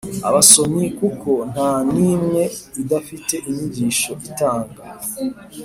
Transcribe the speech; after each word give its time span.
abasomyi, 0.27 0.87
kuko 0.99 1.31
nta 1.51 1.71
n’imwe 1.93 2.43
idafite 2.81 3.35
inyigisho 3.49 4.11
itanga 4.27 4.81